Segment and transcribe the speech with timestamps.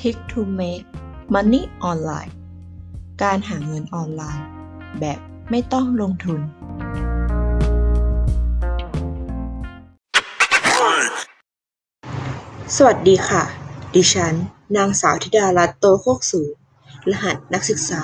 [0.00, 0.84] Tick to make
[1.34, 2.32] money online
[3.22, 4.46] การหาเงินออนไลน์
[5.00, 6.40] แบบไม่ต้องลงทุน
[12.76, 13.44] สวัสดีค่ะ
[13.94, 14.34] ดิฉัน
[14.76, 16.52] นางสาวธิดารัตน์โตโคกสูง
[17.10, 18.02] รหัสนักศึกษา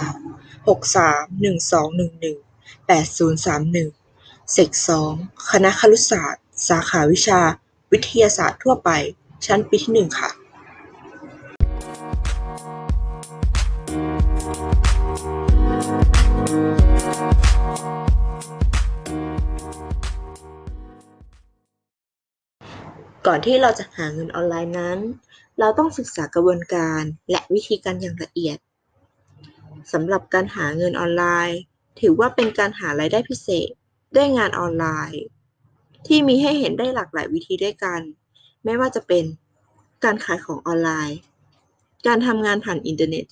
[0.67, 4.71] 631211 8031เซก
[5.11, 7.41] 2คณะครุศาสตร์ สาขาวิชา
[7.93, 8.91] วิทยาศาสตร์ทั่วไป
[9.47, 10.31] ชั้นปีที่ 1 ค่ะ
[23.27, 24.99] ก่อนที่เราจะหาเงินออนไลน์นั้น
[25.59, 28.59] เราต้องศึกษากระบวนการและวิธีการอย่างละเอียด
[29.93, 31.59] สำหรับการหาเงินออนไลน์
[32.01, 33.69] ถือว่าเป็นการหารายได้พิเศษ
[34.17, 35.23] ด้วยงานออนไลน์
[36.07, 38.01] ที่มีให้เห็นได้หลากหลายวิธีด้วยกัน
[38.65, 39.25] ไม่ว่าจะเป็น
[40.05, 41.19] การขายของออนไลน์
[42.07, 43.27] การทำงานผ่านอินเทอร์เน็ต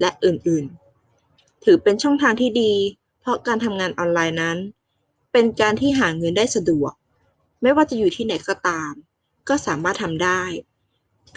[0.00, 2.72] และอื่นๆ ถือเป็นช่องทางที่ดี
[3.20, 4.58] เพราะการทำงานออนไลน์นั้น
[5.32, 6.92] เป็นการที่หาเงินได้สะดวก
[7.62, 8.92] ไม่ว่าจะอยู่ที่ไหนก็ตาม
[9.48, 10.42] ก็สามารถทำได้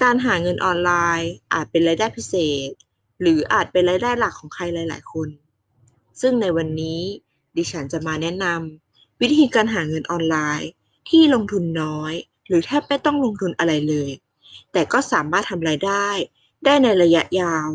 [0.02, 0.92] การหาเงินออนไล
[1.22, 2.36] น์อาจเป็นรายได้พิเศ
[2.68, 2.70] ษ
[3.22, 5.30] หรืออาจเป็นรายได้หลักของใครหลาย ๆ คน
[6.22, 7.02] ซึ่งในวันนี้
[7.58, 10.70] ดิฉันจะมาแนะนำวิธีการหาเงินออนไลน์
[11.10, 12.14] ที่ลงทุนน้อย
[12.48, 14.12] หรือแทบไม่ต้องลงทุนอะไรเลย
[14.72, 16.08] แต่ก็สามารถทำรายได้
[16.66, 17.70] ได้ในระยะยาว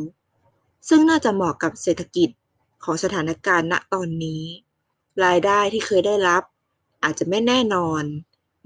[0.88, 2.30] ซึ่งน่าจะเหมาะกับเศรษฐกิจ
[2.84, 4.42] ของสถานการณ์ณตอนนี้
[5.24, 6.42] รายได้ที่เคยได้รับ
[7.04, 8.02] อาจจะไม่แน่นอน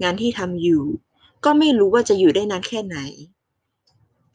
[0.03, 0.83] งานที่ทำอยู่
[1.45, 2.97] ก็ไม่รู้ว่าจะอยู่ได้นานแค่ไหน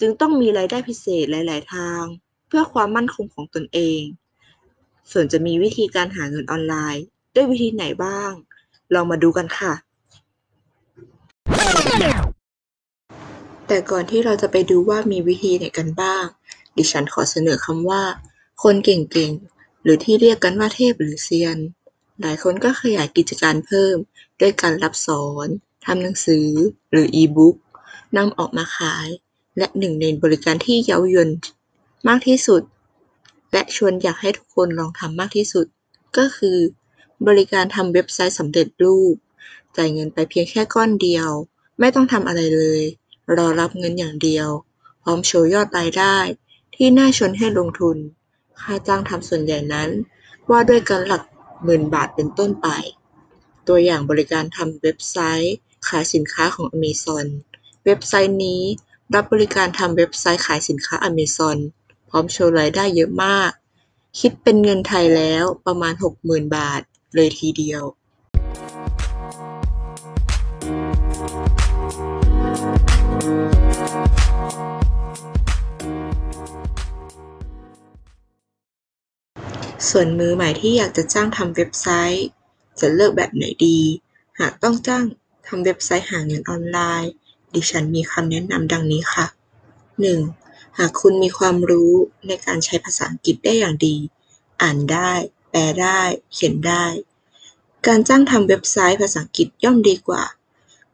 [0.00, 2.02] จึงต้องมีรายได้พิเศษหลาย ๆ ทาง
[2.48, 4.02] เพื่อความมั่นคงของตนเอง
[5.12, 8.32] ส่วนจะมีวิธีการหาเงินออนไลน์ ด้วยวิธีไหนบ้าง
[8.94, 9.72] ลองมาดูกันค่ะ
[13.66, 16.24] แต่ก่อนที่เราจะไปดูว่ามีวิธีไหนกันบ้าง
[16.76, 18.02] ดิฉันขอเสนอคำว่า
[18.62, 21.58] คนเก่ง ๆ หรือที่เรียกกันว่าเทพหรือเซียน
[22.20, 23.96] หลายคนก็ขยายกิจการเพิ่ม
[24.40, 25.48] ด้วยการรับสอน
[25.84, 26.48] ทำหนังสือ
[26.90, 27.56] หรืออีบุ๊ก
[28.16, 29.08] นำออกมาขาย
[29.58, 31.30] และหนึ่งในบริการที่เย้ายวน
[32.08, 32.62] มากที่สุด
[33.52, 35.66] และชวนอยากให้ทุกคนลองทำมากที่สุด
[36.16, 36.58] ก็คือ
[37.26, 39.14] บริการทำเว็บไซต์สำเร็จรูป
[39.76, 41.28] จ่ายเงินไปเพียงแค่ก้อนเดียว
[41.80, 42.82] ไม่ต้องทำอะไรเลย
[43.36, 44.48] รอรับเงินอย่างเดียว
[45.02, 46.16] พร้อมโชว์ยอดรายได้
[46.74, 47.96] ที่น่าชวนให้ลงทุน
[48.60, 49.90] ค่าจ้างทำส่วนใหญ่นั้น
[50.50, 51.22] ว่าด้วยการหลัก
[51.64, 52.68] หมื่นบาทเป็นต้นไป
[53.68, 55.56] ตัวอย่างบริการทำเว็บไซต์
[55.88, 57.26] ขายสินค้าของ Amazon
[57.84, 58.62] เว็บไซต์นี้
[59.14, 61.56] รับบริการทำเว็บไซต์ขายสินค้า Amazon
[62.08, 63.50] พร้อมโชว์รายได้เยอะมาก
[64.20, 65.94] คิดเป็นเงินไทยแล้วประมาณ
[66.24, 66.80] 60,000บาท
[67.14, 67.82] เลยทีเดียว
[79.90, 82.26] ส่วนมือใหม่ที่อยากจะจ้างทำเว็บไซต์
[82.80, 83.78] จะเลือกแบบไหนดี
[84.40, 87.12] หากต้องจ้างำเว็บไซต์หาเงินออนไลน์
[87.54, 89.26] ดิฉันมีคำแนะนำดังนี้ค่ะ
[90.02, 90.78] 1.
[90.78, 91.92] หากคุณมีความรู้
[92.26, 93.96] ในการใช้ภาษาอังกฤษได้อย่างดี
[94.62, 95.12] อ่านได้
[95.50, 96.00] แปลได้
[96.32, 96.84] เขียนได้
[97.86, 100.22] การจ้างทำเว็บไซต์ภาษาอังกฤษย่อมดีกว่า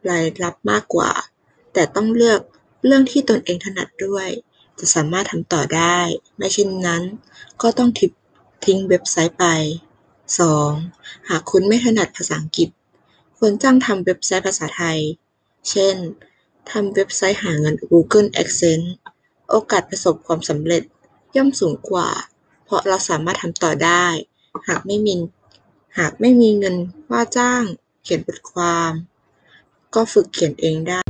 [0.09, 1.11] รายรับมากกว่า
[1.73, 2.41] แต่ต้องเลือก
[2.85, 4.29] เรื่องที่ตนเองถนัดด้วย
[4.79, 5.99] จะสามารถทำต่อได้
[6.37, 7.03] ไม่เช่นนั้น
[7.63, 8.13] ก็ต้องทิป
[8.65, 9.47] ทิ้งเว็บไซต์ไป
[10.57, 11.29] 2.
[11.29, 12.69] หากคุณไม่ถนัดภาษาอังกฤษ
[13.39, 14.99] ควรจ้างทำเว็บไซต์ภาษาไทย
[15.69, 15.97] เช่น
[16.71, 18.89] ทำเว็บไซต์หาเงิน Google Adsense
[19.51, 20.83] โอกาสประสบความสำเร็จ
[21.37, 22.09] ย่อมสูงกว่า
[22.65, 24.07] เพราะเราสามารถทำต่อได้
[24.69, 25.15] หากไม่มี
[25.99, 26.77] หากไม่มีเงิน
[27.11, 27.65] ว่าจ้าง
[28.03, 28.93] เขียนบทความ
[29.95, 31.01] ก็ฝึกเขียนเองได้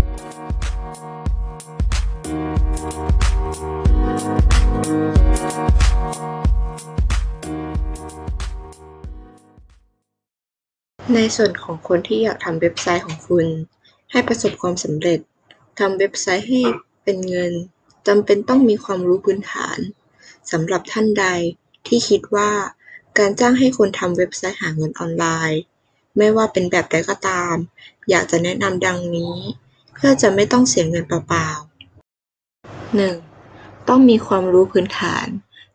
[11.15, 13.47] ในส่วนของคนที่อยากทำเว็บไซต์ของคุณ
[14.11, 15.21] ให้ประสบความสำเร็จ
[15.79, 16.61] ทำเว็บไซต์ให้
[17.05, 17.53] เป็นเงิน
[18.07, 19.79] จำเป็นต้องมีความรู้พื้นฐาน
[20.51, 21.27] สำหรับท่านใด
[21.87, 22.51] ที่คิดว่า
[23.19, 25.61] การจ้างให้คนทำเว็บไซต์หาเงินออนไลน์
[26.17, 27.55] ไม่ว่าเป็นแบบใดก็ตาม
[28.11, 29.37] อยากจะแนะนำดังนี้
[29.95, 33.89] เพื่อจะไม่ต้องเสียเงินเปล่าๆ 1.
[33.89, 35.27] ต้องมีความรู้พื้นฐาน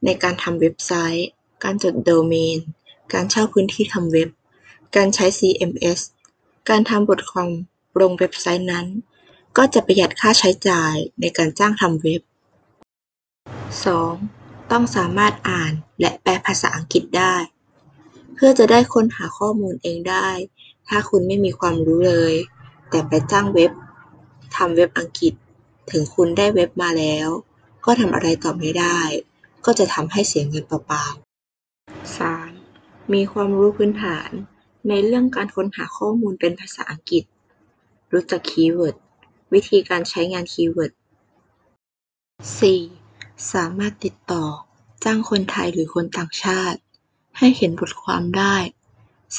[0.06, 1.28] ในการทำเว็บไซต์
[1.64, 2.58] การจดโดเมน
[3.14, 4.30] การเช่าพื้นที่ทำเว็บ
[4.96, 6.00] การใช้ CMS
[6.70, 7.50] การทำบทความ
[8.02, 8.88] ลงเว็บไซต์นั้น
[9.58, 12.22] ก็จะประหยัดค่าใช้จ่ายในการจ้างทำเว็บ
[13.86, 14.72] 2.
[14.72, 17.36] ต้องสามารถอ่านและแปลภาษาอังกฤษได้
[18.36, 20.30] เพื่อจะได้ค้นหาข้อมูลเองได้
[20.88, 22.34] ถ้าคุณไม่มีความรู้เลย
[22.90, 23.72] แต่ไปจ้างเว็บ
[24.56, 25.34] ทำเว็บอังกฤษ
[25.92, 27.28] ถึงคุณได้เว็บมาแล้ว
[27.86, 29.00] ก็ทำอะไรต่อไม่ได้
[29.66, 32.18] ก็จะทำให้เสียเงินเปล่าๆ
[32.48, 33.14] 3.
[33.14, 34.30] มีความรู้พื้นฐาน
[34.90, 37.24] ในเรื่องการค้นหาข้อมูลเป็นภาษาอังกฤษ
[38.14, 38.96] รู้จัก keyword
[39.54, 40.92] วิธีการใช้งาน keyword
[42.82, 43.54] 4.
[43.54, 44.46] สามารถติดต่อ
[45.04, 46.80] จ้างคนไทยหรือคนต่างชาติ
[47.38, 48.56] ให้เขียนบทความได้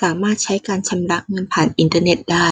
[0.01, 2.47] สามารถใช้การชำระเงินผ่านอินเทอร์เน็ตได้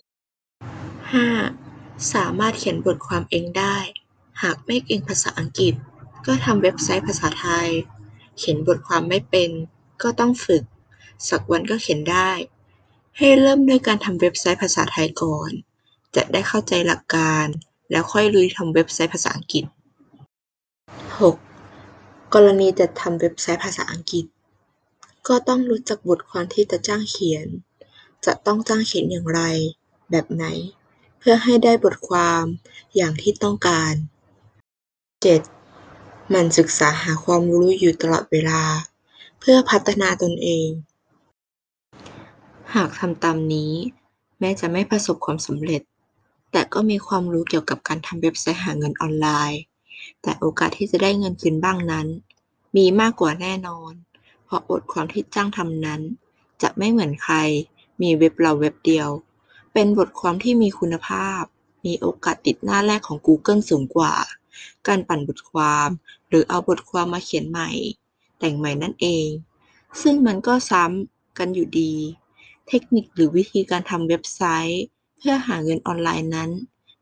[1.42, 2.14] 5.
[2.14, 3.76] สามารถเขียนบทความเองได้
[4.42, 5.74] หากไม่เก่งภาษาอังกฤษ
[6.26, 7.68] ก็ทำเว็บไซต์ภาษาไทย
[8.38, 9.50] เขียนบทความไม่เป็น
[10.02, 10.62] ก็ต้องฝึก
[11.28, 12.30] สักวันก็เขียนได้
[13.18, 15.50] ให้เริ่มด้วยการทำเว็บไซต์ภาษาไทยก่อน
[16.16, 17.46] จะได้เข้าใจหลักการ
[17.90, 19.64] แล้วค่อยลุยทำเว็บไซต์ภาษาอังกฤษ
[21.58, 22.34] 6.
[22.34, 24.24] กรณีจัดทำเว็บไซต์ภาษาอังกฤษ
[25.28, 27.46] ก็ต้องรู้จักบทความที่จะจ้างเขียน
[28.26, 29.40] จะต้องจ้างเขียนอย่างไร
[30.10, 30.44] แบบไหน
[31.18, 32.44] เพื่อให้ได้บทความ
[32.96, 33.92] อย่างที่ต้องการ
[35.54, 36.34] 7.
[36.34, 38.62] มันศึกษาหาความรู้อยู่ตลอดเวลา
[39.40, 40.68] เพื่อพัฒนาตนเอง
[42.74, 43.72] หากทำตามนี้
[44.38, 45.82] แม้จะไม่ประสบความสำเร็จ
[46.52, 49.60] แต่ก็มีความรู้เกี่ยวกับการทำเว็บไซต์หาเงินออนไลน์
[50.22, 52.06] แต่โอกาสที่จะได้เงินคืนบ้างนั้น
[52.76, 53.92] มีมากกว่าแน่นอน
[54.44, 56.00] เพราะบทความที่จ้างทำนั้น
[56.62, 57.36] จะไม่เหมือนใคร
[58.02, 59.08] มีเว็บเราเว็บเดียว
[59.72, 61.42] เป็นบทความที่มีคุณภาพ
[61.86, 64.14] มีโอกาสติดหน้าแรกของ Google สูงกว่า
[64.86, 65.88] การปั่นบทความ
[66.28, 67.70] หรือเอาบทความมาเขียนใหม่
[68.38, 69.28] แต่งใหม่นั่นเอง
[70.02, 71.94] ซึ่งมันก็ซ้ำกันอยู่ดี
[72.68, 74.82] เทคนิคหรือวิธีการทำเว็บไซต์
[75.18, 76.50] เพื่อหาเงินออนไลน์นั้น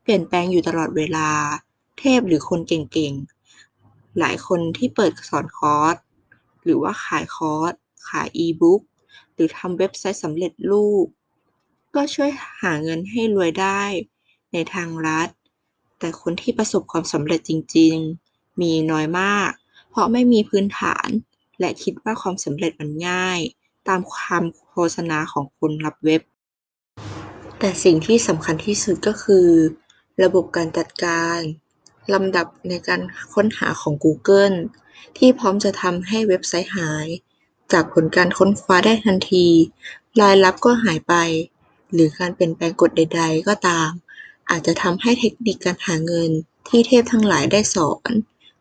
[0.01, 1.29] เปลี่ยนแปลงอยู่ตลอดเวลา
[1.99, 5.95] เทพหรือคนเก่งๆ หลายคนที่เปิดสอนคอร์ส
[6.63, 7.73] หรือว่าขายคอร์ส
[8.09, 8.81] ขายอีบุ๊ก
[9.33, 11.07] หรือทำเว็บไซต์สำเร็จรูป
[11.95, 12.31] ก็ช่วย
[12.61, 13.83] หาเงินให้รวยได้
[14.53, 15.29] ในทางลัด
[15.99, 17.95] แต่คนที่ประสบความสำเร็จจริง
[18.29, 19.49] ๆ มีน้อยมาก
[19.89, 21.07] เพราะไม่มีพื้นฐาน
[21.59, 23.39] และคิดว่าความสำเร็จมันง่าย
[23.87, 26.21] ตามคำโฆษณาของคนรับเว็บ
[27.59, 29.47] แต่สิ่งที่สำคัญที่สุดก็คือ
[30.23, 31.37] ระบบการจัดการ
[32.13, 33.01] ลำดับในการ
[33.33, 34.55] ค้นหาของ Google
[35.17, 37.07] ที่พร้อมจะทำให้เว็บไซต์หาย
[37.71, 39.47] จากผลการค้นคว้าได้ทันที
[40.21, 41.13] รายรับก็หายไป
[41.93, 43.89] หรือการเปลี่ยนแปลงกฎใด ๆ ก็ตาม
[44.49, 46.31] อาจจะทำให้เทคนิคการหาเงิน
[46.67, 48.11] ที่เทพทั้งหลายได้สอน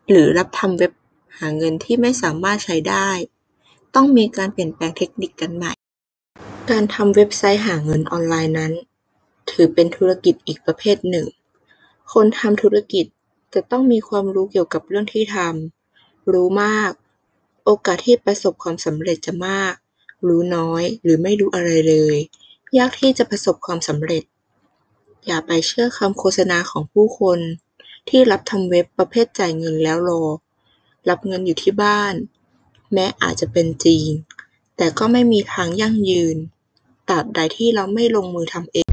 [0.09, 0.93] หรือรับทำเว็บ
[1.39, 3.09] หาเงินที่ไม่สามารถใช้ได้
[3.95, 5.73] ต้องมีการเปลี่ยนแปลงเทคนิคกันใหม่
[6.71, 8.73] การทำเว็บไซต์หาเงินออนไลน์นั้น
[9.51, 11.27] ถือเป็นธุรกิจอีกประเภทหนึ่ง
[12.13, 13.07] คนทำธุรกิจ
[13.55, 16.93] จะต้องมีความรู้เกี่ยวกับเรื่องที่ทำ รู้มาก
[17.65, 19.75] โอกาสที่ประสบความสำเร็จจะมาก
[20.29, 22.17] รู้น้อย หรือไม่รู้อะไรเลย
[22.79, 24.23] ยากที่จะประสบความสำเร็จ
[25.27, 27.39] อย่าไปเชื่อคำโฆษณาของผู้คน
[28.09, 30.23] ที่รับทำเว็บประเภทจ่ายเงินแล้วรอ
[31.09, 32.15] รับเงินอยู่ที่บ้าน
[32.93, 34.05] แม้อาจจะเป็นจริง
[34.77, 36.37] แต่ก็ไม่มีทางยั่งยืน
[37.09, 38.87] ตราบใดที่เราไม่ลงมือทำเอง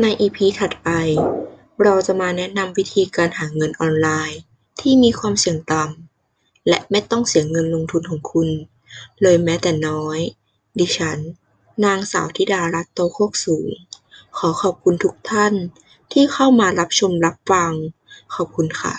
[0.00, 0.90] ใน EP ถัดไป
[1.82, 4.40] เราจะมาแนะนำวิธีการหาเงินออนไลน์
[4.80, 8.48] ที่มีความเสี่ยงต่ำและไม่ต้องเสียเงินลงทุนของคุณ
[9.22, 10.18] เลยแม้แต่น้อย
[10.78, 11.18] ดิฉัน
[11.84, 13.68] นางสาวธิดารัตน์ โตโคกสูง
[14.36, 15.54] ขอขอบคุณทุกท่าน
[16.12, 17.72] ที่เข้ามารับชมรับฟัง
[18.34, 18.94] ขอบคุณค่ะ